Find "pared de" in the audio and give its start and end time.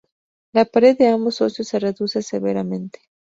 0.65-1.09